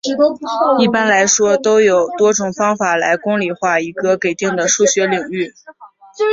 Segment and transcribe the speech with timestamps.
[0.79, 5.53] 一般来说都有多种方法来公理化一个给定的数学领域。